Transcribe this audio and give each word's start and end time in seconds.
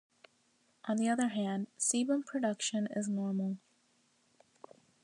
On 0.85 0.97
the 0.97 1.07
other 1.07 1.27
hand, 1.27 1.67
sebum 1.77 2.25
production 2.25 2.87
is 2.89 3.07
normal. 3.07 3.57